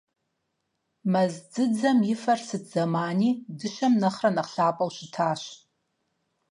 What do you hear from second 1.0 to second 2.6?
Мэз дзыдзэм и фэр